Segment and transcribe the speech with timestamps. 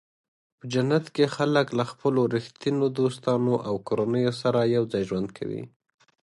[0.57, 5.63] په جنت کې خلک له خپلو رښتینو دوستانو او کورنیو سره یوځای ژوند کوي.